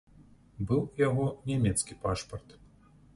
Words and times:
Быў 0.69 0.79
у 0.87 0.95
яго 1.01 1.27
нямецкі 1.51 1.99
пашпарт. 2.07 2.49